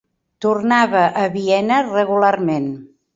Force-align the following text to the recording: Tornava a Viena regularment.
Tornava 0.45 1.01
a 1.23 1.25
Viena 1.35 1.77
regularment. 1.91 2.67